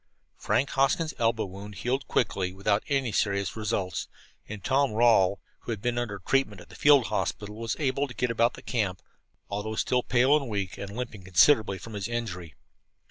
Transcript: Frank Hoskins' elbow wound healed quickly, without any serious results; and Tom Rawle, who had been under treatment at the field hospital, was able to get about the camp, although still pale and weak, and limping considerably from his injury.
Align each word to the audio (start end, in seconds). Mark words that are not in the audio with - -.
Frank 0.39 0.71
Hoskins' 0.71 1.13
elbow 1.19 1.45
wound 1.45 1.75
healed 1.75 2.07
quickly, 2.07 2.53
without 2.53 2.81
any 2.87 3.11
serious 3.11 3.55
results; 3.55 4.07
and 4.49 4.63
Tom 4.63 4.93
Rawle, 4.93 5.37
who 5.59 5.71
had 5.71 5.79
been 5.79 5.99
under 5.99 6.17
treatment 6.17 6.59
at 6.59 6.69
the 6.69 6.75
field 6.75 7.05
hospital, 7.09 7.57
was 7.57 7.75
able 7.77 8.07
to 8.07 8.15
get 8.15 8.31
about 8.31 8.55
the 8.55 8.63
camp, 8.63 9.03
although 9.47 9.75
still 9.75 10.01
pale 10.01 10.35
and 10.35 10.49
weak, 10.49 10.75
and 10.75 10.97
limping 10.97 11.21
considerably 11.21 11.77
from 11.77 11.93
his 11.93 12.07
injury. 12.07 12.55